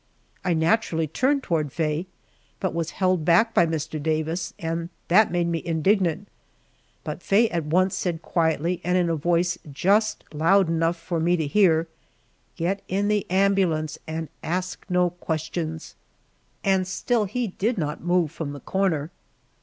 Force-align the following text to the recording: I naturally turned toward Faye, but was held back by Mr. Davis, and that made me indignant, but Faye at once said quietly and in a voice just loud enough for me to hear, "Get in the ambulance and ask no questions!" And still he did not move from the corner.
I 0.43 0.55
naturally 0.55 1.05
turned 1.05 1.43
toward 1.43 1.71
Faye, 1.71 2.07
but 2.59 2.73
was 2.73 2.89
held 2.97 3.23
back 3.23 3.53
by 3.53 3.67
Mr. 3.67 4.01
Davis, 4.01 4.51
and 4.57 4.89
that 5.09 5.29
made 5.31 5.47
me 5.47 5.61
indignant, 5.63 6.27
but 7.03 7.21
Faye 7.21 7.47
at 7.49 7.65
once 7.67 7.93
said 7.95 8.23
quietly 8.23 8.81
and 8.83 8.97
in 8.97 9.11
a 9.11 9.15
voice 9.15 9.59
just 9.71 10.23
loud 10.33 10.69
enough 10.69 10.97
for 10.97 11.19
me 11.19 11.37
to 11.37 11.45
hear, 11.45 11.87
"Get 12.55 12.81
in 12.87 13.09
the 13.09 13.29
ambulance 13.29 13.99
and 14.07 14.29
ask 14.41 14.83
no 14.89 15.11
questions!" 15.11 15.93
And 16.63 16.87
still 16.87 17.25
he 17.25 17.49
did 17.49 17.77
not 17.77 18.01
move 18.01 18.31
from 18.31 18.53
the 18.53 18.59
corner. 18.59 19.11